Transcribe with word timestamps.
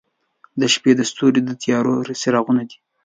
•د 0.59 0.61
شپې 0.73 0.91
ستوري 1.09 1.41
د 1.45 1.49
تیارو 1.61 1.93
څراغونه 2.21 2.63
دي. 2.69 2.77